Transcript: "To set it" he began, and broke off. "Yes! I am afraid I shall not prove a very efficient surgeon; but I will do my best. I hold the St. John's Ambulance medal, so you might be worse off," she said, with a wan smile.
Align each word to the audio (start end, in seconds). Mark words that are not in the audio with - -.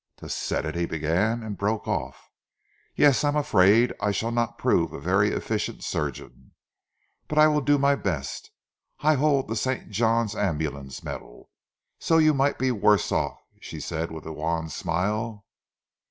"To 0.17 0.29
set 0.29 0.65
it" 0.65 0.73
he 0.75 0.87
began, 0.87 1.43
and 1.43 1.55
broke 1.59 1.87
off. 1.87 2.27
"Yes! 2.95 3.23
I 3.23 3.27
am 3.27 3.35
afraid 3.35 3.93
I 3.99 4.09
shall 4.09 4.31
not 4.31 4.57
prove 4.57 4.93
a 4.93 4.99
very 4.99 5.29
efficient 5.29 5.83
surgeon; 5.83 6.53
but 7.27 7.37
I 7.37 7.45
will 7.47 7.61
do 7.61 7.77
my 7.77 7.93
best. 7.93 8.49
I 9.01 9.13
hold 9.13 9.47
the 9.47 9.55
St. 9.55 9.91
John's 9.91 10.33
Ambulance 10.35 11.03
medal, 11.03 11.51
so 11.99 12.17
you 12.17 12.33
might 12.33 12.57
be 12.57 12.71
worse 12.71 13.11
off," 13.11 13.43
she 13.59 13.79
said, 13.79 14.09
with 14.09 14.25
a 14.25 14.33
wan 14.33 14.69
smile. 14.69 15.45